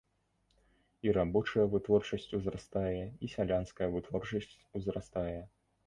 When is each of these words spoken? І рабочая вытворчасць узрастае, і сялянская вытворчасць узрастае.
І 1.07 1.13
рабочая 1.17 1.65
вытворчасць 1.75 2.27
узрастае, 2.39 3.03
і 3.05 3.25
сялянская 3.37 3.89
вытворчасць 3.97 4.53
узрастае. 4.81 5.41